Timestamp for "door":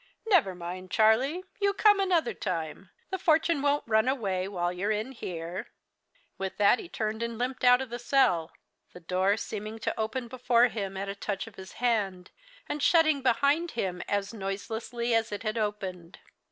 8.99-9.37